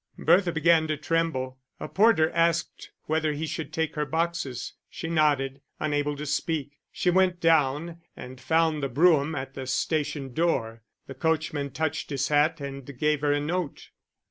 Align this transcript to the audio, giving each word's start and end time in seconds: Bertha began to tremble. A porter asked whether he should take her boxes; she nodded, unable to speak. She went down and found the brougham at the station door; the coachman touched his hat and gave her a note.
Bertha 0.17 0.51
began 0.51 0.87
to 0.87 0.97
tremble. 0.97 1.59
A 1.79 1.87
porter 1.87 2.31
asked 2.31 2.89
whether 3.03 3.33
he 3.33 3.45
should 3.45 3.71
take 3.71 3.93
her 3.93 4.03
boxes; 4.03 4.73
she 4.89 5.07
nodded, 5.07 5.61
unable 5.79 6.15
to 6.17 6.25
speak. 6.25 6.79
She 6.91 7.11
went 7.11 7.39
down 7.39 8.01
and 8.17 8.41
found 8.41 8.81
the 8.81 8.89
brougham 8.89 9.35
at 9.35 9.53
the 9.53 9.67
station 9.67 10.33
door; 10.33 10.81
the 11.05 11.13
coachman 11.13 11.69
touched 11.69 12.09
his 12.09 12.29
hat 12.29 12.59
and 12.59 12.97
gave 12.97 13.21
her 13.21 13.31
a 13.31 13.39
note. 13.39 13.89